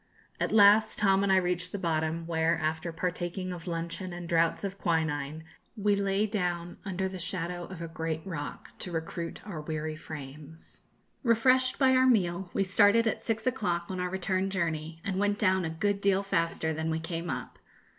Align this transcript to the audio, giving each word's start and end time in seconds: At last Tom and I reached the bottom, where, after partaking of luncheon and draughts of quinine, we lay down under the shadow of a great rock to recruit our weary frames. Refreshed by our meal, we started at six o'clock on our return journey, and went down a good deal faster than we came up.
At 0.39 0.51
last 0.51 0.97
Tom 0.97 1.21
and 1.21 1.31
I 1.31 1.35
reached 1.37 1.71
the 1.71 1.77
bottom, 1.77 2.25
where, 2.25 2.57
after 2.57 2.91
partaking 2.91 3.53
of 3.53 3.67
luncheon 3.67 4.13
and 4.13 4.27
draughts 4.27 4.63
of 4.63 4.79
quinine, 4.79 5.43
we 5.77 5.95
lay 5.95 6.25
down 6.25 6.77
under 6.83 7.07
the 7.07 7.19
shadow 7.19 7.65
of 7.65 7.83
a 7.83 7.87
great 7.87 8.21
rock 8.25 8.71
to 8.79 8.91
recruit 8.91 9.41
our 9.45 9.61
weary 9.61 9.95
frames. 9.95 10.79
Refreshed 11.21 11.77
by 11.77 11.95
our 11.95 12.07
meal, 12.07 12.49
we 12.51 12.63
started 12.63 13.05
at 13.05 13.21
six 13.21 13.45
o'clock 13.45 13.91
on 13.91 13.99
our 13.99 14.09
return 14.09 14.49
journey, 14.49 14.99
and 15.05 15.19
went 15.19 15.37
down 15.37 15.65
a 15.65 15.69
good 15.69 16.01
deal 16.01 16.23
faster 16.23 16.73
than 16.73 16.89
we 16.89 16.99
came 16.99 17.29
up. 17.29 17.59